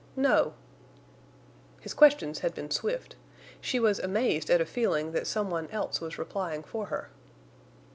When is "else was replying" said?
5.69-6.63